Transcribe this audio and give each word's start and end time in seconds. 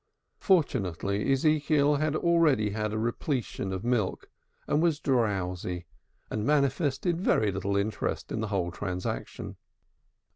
Fortunately 0.39 1.31
Ezekiel 1.31 1.97
had 1.97 2.15
already 2.15 2.71
had 2.71 2.91
a 2.91 2.97
repletion 2.97 3.71
of 3.71 3.83
milk, 3.83 4.31
and 4.65 4.81
was 4.81 4.99
drowsy 4.99 5.85
and 6.31 6.43
manifested 6.43 7.21
very 7.21 7.51
little 7.51 7.77
interest 7.77 8.31
in 8.31 8.39
the 8.39 8.47
whole 8.47 8.71
transaction. 8.71 9.57